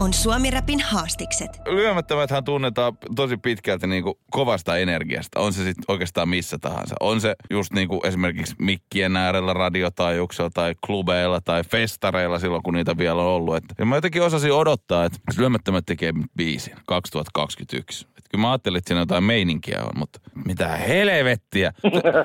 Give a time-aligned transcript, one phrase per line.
[0.00, 1.60] On Suomi Rapin haastikset.
[1.66, 5.40] Lyömättömäthän tunnetaan tosi pitkälti niin kuin kovasta energiasta.
[5.40, 6.94] On se sitten oikeastaan missä tahansa.
[7.00, 12.74] On se just niin kuin esimerkiksi mikkien äärellä radiotaajuuksella tai klubeilla tai festareilla silloin, kun
[12.74, 13.56] niitä vielä on ollut.
[13.56, 18.06] Et, ja mä jotenkin osasin odottaa, että lyömättömät tekee biisin 2021.
[18.32, 21.72] Kyllä mä ajattelin, että siinä jotain meininkiä on, mutta mitä helvettiä.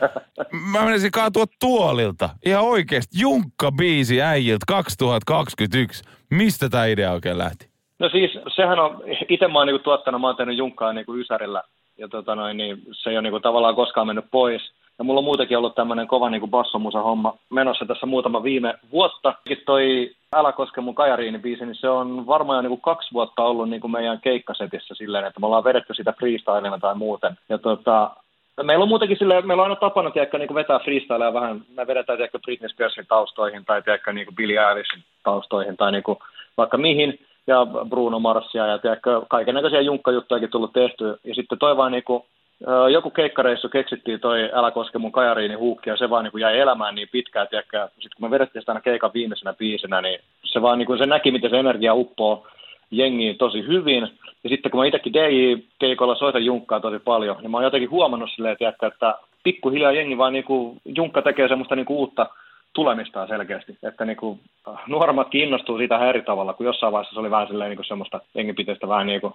[0.71, 2.29] mä menisin kaatua tuolilta.
[2.45, 6.03] Ihan oikeasti Junkka-biisi äijiltä 2021.
[6.29, 7.69] Mistä tämä idea oikein lähti?
[7.99, 11.63] No siis, sehän on, itse mä oon niinku tuottanut, mä oon tehnyt Junkkaa niinku Ysärillä,
[11.97, 14.61] ja tota noin, niin se ei ole niinku tavallaan koskaan mennyt pois.
[14.97, 19.33] Ja mulla on muutenkin ollut tämmöinen kova niinku bassomusa homma menossa tässä muutama viime vuotta.
[19.65, 23.69] Toi Älä koske mun kajariini biisi, niin se on varmaan jo niinku kaksi vuotta ollut
[23.69, 27.37] niinku meidän keikkasetissä silleen, että me ollaan vedetty sitä freestylina tai muuten.
[27.49, 28.11] Ja tota,
[28.63, 32.17] Meillä on muutenkin silleen, meillä on aina tapana tiedäkö, niin vetää freestylea vähän, me vedetään
[32.17, 36.19] tiedäkö, Britney Spearsin taustoihin tai tiedäkö, niin Billie Eilishin taustoihin tai niin kuin,
[36.57, 41.19] vaikka mihin ja Bruno Marsia ja tiedätkö, kaiken näköisiä junkkajuttujakin tullut tehty.
[41.23, 42.25] Ja sitten toi vaan niinku,
[42.91, 46.95] joku keikkareissu keksittiin toi Älä koske mun kajariini huukki ja se vaan niinku jäi elämään
[46.95, 50.77] niin pitkään, tiedätkö, sitten kun me vedettiin sitä aina keikan viimeisenä biisenä, niin se vaan
[50.77, 52.47] niinku, se näki, miten se energia uppoo
[52.91, 54.07] jengiin tosi hyvin.
[54.43, 58.29] Ja sitten kun mä itsekin DJ-keikolla soitan junkkaa tosi paljon, niin mä oon jotenkin huomannut
[58.35, 62.29] silleen, tiedätkö, että pikkuhiljaa jengi vaan niinku, junkka tekee semmoista niinku uutta
[62.73, 63.77] tulemistaan selkeästi.
[63.83, 64.39] Että niin kuin,
[64.87, 68.19] nuoremmatkin innostuu siitä eri tavalla, kun jossain vaiheessa se oli vähän silleen, niin kuin semmoista
[68.35, 69.33] jengipiteistä vähän niin kuin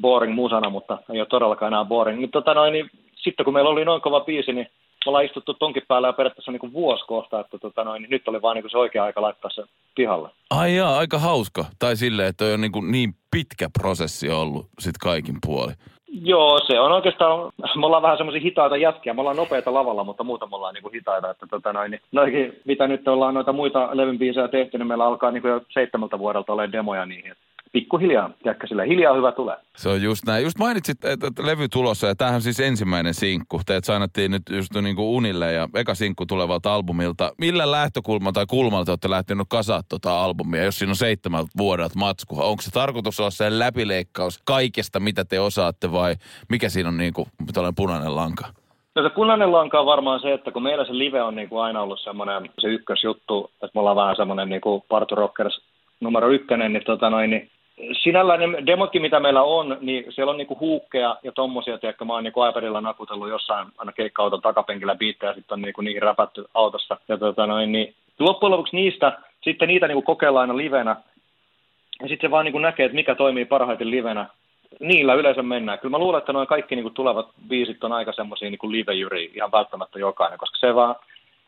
[0.00, 2.18] boring musana, mutta ei ole todellakaan enää boring.
[2.18, 4.66] Niin, tota noin, niin sitten kun meillä oli noin kova biisi, niin
[5.04, 8.10] me ollaan istuttu tonkin päällä ja periaatteessa niin kuin vuosi kohta, että tota noin, niin
[8.10, 9.62] nyt oli vaan niin kuin se oikea aika laittaa se
[9.94, 10.28] pihalle.
[10.50, 11.64] Ai jaa, aika hauska.
[11.78, 15.72] Tai silleen, että on niin, kuin niin pitkä prosessi ollut sit kaikin puoli.
[16.22, 20.24] Joo, se on oikeastaan, me ollaan vähän semmoisia hitaita jätkiä, me ollaan nopeita lavalla, mutta
[20.24, 23.88] muuta me ollaan niinku hitaita, että tota noin, niin noikin, mitä nyt ollaan noita muita
[23.92, 27.34] levyn biisejä tehty, niin meillä alkaa niinku jo seitsemältä vuodelta olla demoja niihin,
[27.74, 29.56] pikkuhiljaa, tiedätkö, sillä hiljaa hyvä tulee.
[29.76, 30.44] Se on just näin.
[30.44, 33.60] Just mainitsit, että, levy tulossa, ja tämähän on siis ensimmäinen sinkku.
[33.66, 37.32] Teet sainattiin nyt just niin kuin unille ja eka sinkku tulevalta albumilta.
[37.38, 42.44] Millä lähtökulma tai kulmalta olette lähtenyt kasaa tuota albumia, jos siinä on seitsemältä vuodelta matskua?
[42.44, 46.14] Onko se tarkoitus olla se läpileikkaus kaikesta, mitä te osaatte, vai
[46.48, 48.44] mikä siinä on niin kuin tällainen punainen lanka?
[48.94, 51.62] No se punainen lanka on varmaan se, että kun meillä se live on niin kuin
[51.62, 55.60] aina ollut semmoinen se ykkösjuttu, että me ollaan vähän semmoinen niin kuin Party Rockers
[56.00, 57.50] numero ykkönen, niin, tota noin, niin
[58.02, 62.12] sinällään ne demotkin, mitä meillä on, niin siellä on niinku huukkeja ja tommosia, tiedätkö, mä
[62.12, 66.44] oon niinku iPadilla nakutellut jossain aina keikka-auton takapenkillä biittejä, ja sitten on niinku niihin räpätty
[66.54, 66.96] autossa.
[67.08, 70.96] Ja tota noin, niin loppujen lopuksi niistä, sitten niitä niinku kokeillaan aina livenä,
[72.02, 74.26] ja sitten se vaan niinku näkee, että mikä toimii parhaiten livenä.
[74.80, 75.78] Niillä yleensä mennään.
[75.78, 79.52] Kyllä mä luulen, että noin kaikki niinku tulevat biisit on aika semmoisia niinku live-jyriä, ihan
[79.52, 80.96] välttämättä jokainen, koska se vaan,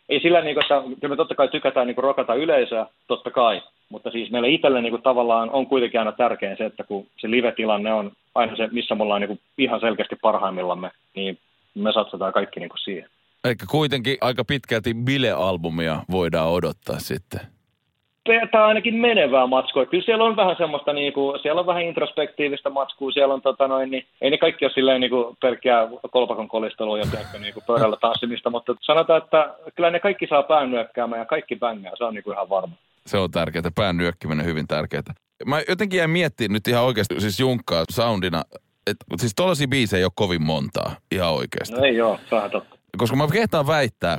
[0.09, 4.11] ei sillä niinku, että kyllä me totta kai tykätään niinku rokata yleisöä, totta kai, mutta
[4.11, 7.93] siis meille itselle niin kuin tavallaan on kuitenkin aina tärkein se, että kun se live-tilanne
[7.93, 11.39] on aina se, missä me ollaan niin kuin ihan selkeästi parhaimmillamme, niin
[11.75, 13.09] me satsataan kaikki niin kuin siihen.
[13.45, 17.41] Eli kuitenkin aika pitkälti bile-albumia voidaan odottaa sitten.
[18.51, 19.87] Tämä ainakin menevää matskua.
[19.87, 23.69] Kyllä siellä on vähän semmoista, niin kuin, siellä on vähän introspektiivista matskua, siellä on tota
[23.69, 27.55] noin, niin, ei ne kaikki ole silleen niin kuin, pelkkää kolpakon kolistelua ja pelkkä niin
[27.55, 31.93] kuin, pöydällä tanssimista, mutta sanotaan, että kyllä ne kaikki saa pään nyökkäämään ja kaikki bängää,
[31.99, 32.75] se on niin kuin ihan varma.
[33.07, 33.71] Se on tärkeää.
[33.75, 35.03] Pään nyökkiminen hyvin tärkeää.
[35.47, 38.45] Mä jotenkin jäin miettimään nyt ihan oikeasti, siis Junkkaa soundina,
[38.87, 41.75] että siis tollaisia biisejä ei ole kovin montaa ihan oikeasti.
[41.75, 42.76] No ei joo, on totta.
[42.97, 44.19] Koska mä kehtaan väittää,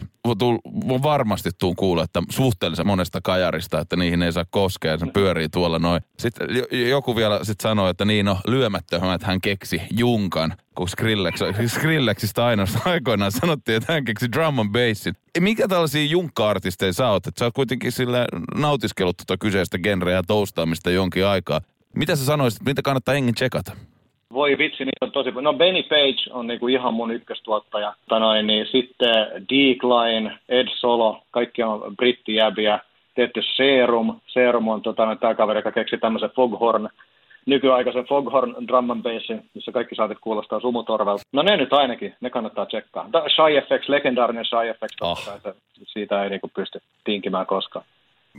[0.86, 5.06] mä varmasti tuun kuulla, että suhteellisen monesta kajarista, että niihin ei saa koskea ja se
[5.14, 6.02] pyörii tuolla noin.
[6.20, 6.48] Sitten
[6.90, 12.88] joku vielä sit sanoi, että niin no lyömättömät hän keksi Junkan, kun Skrillex, Skrillexistä ainoastaan
[12.88, 15.16] aikoinaan sanottiin, että hän keksi drum and bassin.
[15.40, 17.28] Mikä tällaisia junkka-artisteja sä oot?
[17.28, 18.25] Että sä oot kuitenkin sille
[18.56, 21.62] nautiskellut tuota kyseistä genreä toastaamista jonkin aikaa.
[21.96, 23.72] Mitä sä sanoisit, mitä kannattaa hengen tsekata?
[24.38, 27.94] Voi vitsi, niin on tosi No Benny Page on niinku ihan mun ykköstuottaja.
[28.12, 29.16] Noin, niin sitten
[29.50, 32.80] Decline, Ed Solo, kaikki on brittijäbiä.
[33.16, 34.19] Tietty Serum.
[34.28, 36.89] Serum on tota, tämä kaveri, joka keksi tämmöisen Foghorn
[37.45, 41.24] nykyaikaisen Foghorn drum and bassin, missä kaikki saatit kuulostaa sumutorvelta.
[41.31, 43.10] No ne nyt ainakin, ne kannattaa tsekkaa.
[43.28, 45.36] Shy FX, legendaarinen Shy FX, oh.
[45.36, 45.54] että
[45.84, 47.86] siitä ei niinku pysty tinkimään koskaan.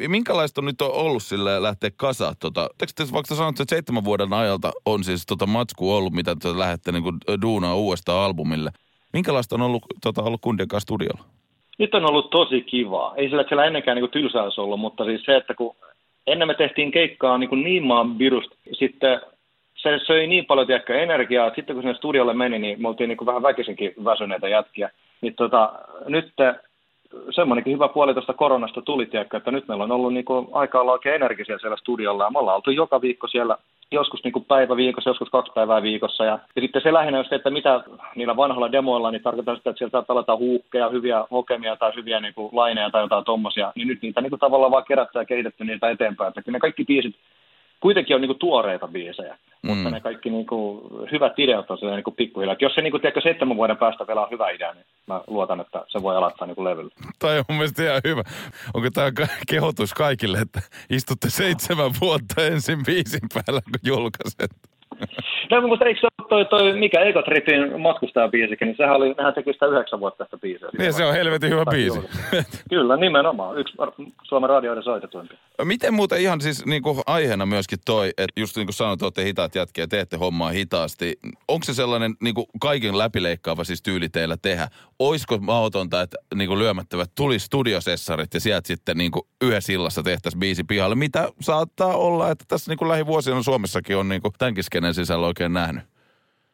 [0.08, 2.34] Minkälaista on nyt on ollut sille lähteä kasaan?
[2.40, 6.58] Tota, te vaikka sanoit, että seitsemän vuoden ajalta on siis tota matsku ollut, mitä te
[6.58, 8.70] lähdette niin duunaa uudestaan albumille.
[9.12, 11.24] Minkälaista on ollut, tota, ollut kundien kanssa studiolla?
[11.78, 13.14] Nyt on ollut tosi kivaa.
[13.16, 15.76] Ei sillä, siellä ennenkään niin tylsää olisi ollut, mutta siis se, että kun
[16.26, 19.20] ennen me tehtiin keikkaa niin, kuin niin maan virusta, sitten
[19.76, 23.08] se söi niin paljon tiedätkö, energiaa, että sitten kun sinne studiolle meni, niin me oltiin
[23.08, 24.90] niin kuin vähän väkisinkin väsyneitä jätkiä.
[25.20, 25.72] Niin tota,
[26.06, 26.32] nyt
[27.30, 30.80] semmoinenkin hyvä puoli tuosta koronasta tuli, tiedätkö, että nyt meillä on ollut niin kuin, aika
[30.80, 33.56] olla oikein energisiä siellä studiolla ja me ollaan oltu joka viikko siellä
[33.90, 36.24] joskus niin kuin päivä viikossa, joskus kaksi päivää viikossa.
[36.24, 37.84] Ja, ja sitten se lähinnä just, että mitä
[38.16, 42.20] niillä vanhoilla demoilla, niin tarkoittaa sitä, että sieltä saattaa pelata huukkeja, hyviä hokemia tai hyviä
[42.20, 43.72] niin kuin, laineja tai jotain tommosia.
[43.74, 46.32] Niin nyt niitä niin kuin, tavallaan vaan kerätty ja kehitetty niitä eteenpäin.
[46.36, 47.16] Että ne kaikki biisit
[47.80, 49.38] kuitenkin on niin kuin, tuoreita biisejä.
[49.62, 49.70] Mm.
[49.70, 50.80] Mutta ne kaikki niin kuin,
[51.12, 52.56] hyvät ideat on niin pikkuhiljaa.
[52.60, 55.60] Jos se niin kuin, tiedätkö, seitsemän vuoden päästä vielä on hyvä idea, niin mä luotan,
[55.60, 56.90] että se voi aloittaa niin levyllä.
[57.18, 58.22] Tämä on mun mielestä ihan hyvä.
[58.74, 59.10] Onko tämä
[59.50, 60.60] kehotus kaikille, että
[60.90, 64.50] istutte seitsemän vuotta ensin viisin päällä, kun julkaiset?
[65.50, 69.34] No mun eikö se ole toi, toi mikä Ego Tripin matkustajabiisikin, niin sehän oli, nehän
[69.34, 70.68] teki sitä yhdeksän vuotta tästä biisiä.
[70.78, 72.00] Niin, se on helvetin hyvä biisi.
[72.70, 73.58] Kyllä, nimenomaan.
[73.58, 73.74] Yksi
[74.22, 75.34] Suomen radioiden soitetuimpi.
[75.64, 79.24] Miten muuten ihan siis niin kuin aiheena myöskin toi, että just niin kuin sanoit, olette
[79.24, 81.18] hitaat jätkiä teette hommaa hitaasti.
[81.48, 84.68] Onko se sellainen niin kuin kaiken läpileikkaava siis tyyli teillä tehdä?
[84.98, 86.16] Oisko mahdotonta, että
[86.48, 90.94] kuin lyömättävät tuli studiosessarit ja sieltä sitten kuin yhdessä illassa tehtäisiin biisi pihalle?
[90.94, 95.26] Mitä saattaa olla, että tässä niin kuin lähivuosina Suomessakin on niin kuin tämänkin skenen sisällä
[95.26, 95.82] oikein nähnyt?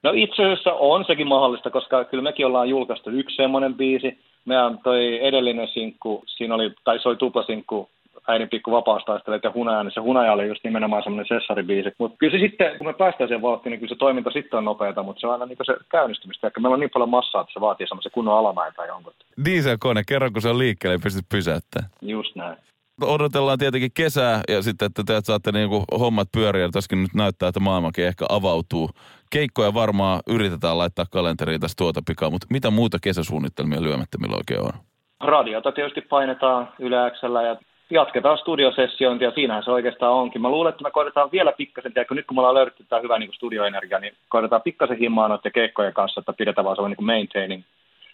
[0.02, 4.18] No itse asiassa on sekin mahdollista, koska kyllä mekin ollaan julkaistu yksi semmoinen biisi.
[4.44, 7.90] Meidän toi edellinen sinkku, siinä oli, tai soi tuplasinkku
[8.28, 11.92] äidin pikku vapaustaistelet ja hunaja, niin se hunaja oli just nimenomaan semmoinen sessaribiisi.
[11.98, 14.64] Mutta kyllä se sitten, kun me päästään siihen vauhtiin, niin kyllä se toiminta sitten on
[14.64, 16.46] nopeata, mutta se on aina niin se käynnistymistä.
[16.46, 19.12] Ehkä meillä on niin paljon massaa, että se vaatii semmoisen kunnon alamäen tai jonkun.
[19.44, 21.90] Dieselkone, kerran kun se on liikkeelle, pystyt pysäyttämään.
[22.02, 22.56] Just näin
[23.02, 26.68] odotellaan tietenkin kesää ja sitten, että te saatte niinku hommat pyöriä.
[26.68, 28.90] Tässäkin nyt näyttää, että maailmakin ehkä avautuu.
[29.30, 34.72] Keikkoja varmaan yritetään laittaa kalenteriin tässä tuota pikaa, mutta mitä muuta kesäsuunnitelmia lyömättömillä oikein on?
[35.20, 37.56] Radiota tietysti painetaan yleäksellä ja
[37.90, 40.42] jatketaan studiosessiointia, siinähän se oikeastaan onkin.
[40.42, 43.18] Mä luulen, että me koitetaan vielä pikkasen, tiedätkö, nyt kun me ollaan löydetty tämä hyvä
[43.18, 47.62] niin studioenergia, niin koitetaan pikkasen himmaa noiden keikkojen kanssa, että pidetään vaan sellainen niin maintaining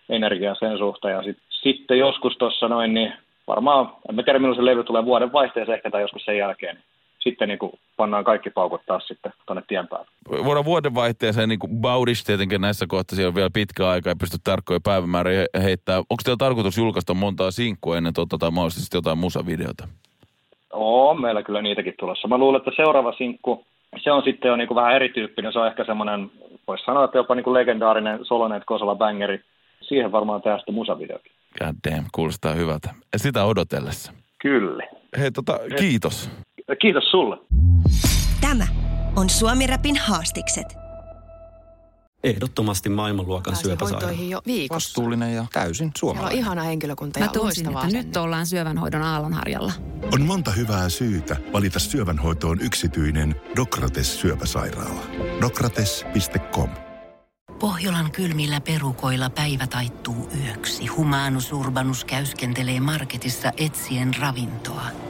[0.09, 1.15] energia sen suhteen.
[1.15, 3.13] Ja sit, sitten joskus tuossa noin, niin
[3.47, 6.75] varmaan, en tiedä milloin se levy tulee vuoden vaihteessa ehkä tai joskus sen jälkeen.
[6.75, 6.85] Niin
[7.21, 10.07] sitten niin kuin pannaan kaikki paukut taas sitten tuonne tien päälle.
[10.45, 14.81] Voidaan vuodenvaihteeseen niin kuin Baudish tietenkin näissä kohdissa on vielä pitkä aika ja pysty tarkkoja
[14.85, 15.99] päivämääriä heittää.
[15.99, 19.89] Onko teillä tarkoitus julkaista montaa sinkkua ennen tuota tai mahdollisesti jotain musavideota?
[20.73, 22.29] On meillä kyllä niitäkin tulossa.
[22.29, 23.65] Mä luulen, että seuraava sinkku,
[24.03, 25.53] se on sitten jo niin kuin vähän erityyppinen.
[25.53, 26.31] Se on ehkä semmoinen,
[26.69, 29.41] voisi sanoa, että jopa niin kuin legendaarinen Soloneet Kosola bangeri.
[29.81, 31.33] Siihen varmaan tehdään sitten musavideokin.
[31.59, 32.95] God damn, kuulostaa hyvältä.
[33.17, 34.13] Sitä odotellessa.
[34.43, 34.87] Kyllä.
[35.19, 36.31] Hei, tota, kiitos.
[36.77, 37.37] Kiitos sulle.
[38.41, 38.67] Tämä
[39.17, 40.67] on Suomi Rapin haastikset.
[42.25, 44.17] Ehdottomasti maailmanluokan syöpäsairaala.
[44.29, 44.75] jo viikossa.
[44.75, 46.33] Vastuullinen ja täysin suomalainen.
[46.33, 49.73] Siellä on ihana henkilökunta ja Mä tunsin, että nyt ollaan syövänhoidon aallonharjalla.
[50.13, 55.03] On monta hyvää syytä valita syövänhoitoon yksityinen Dokrates syöpäsairaala.
[55.41, 56.71] Dokrates.com
[57.61, 60.87] Pohjolan kylmillä perukoilla päivä taittuu yöksi.
[60.87, 65.10] Humanus Urbanus käyskentelee marketissa etsien ravintoa.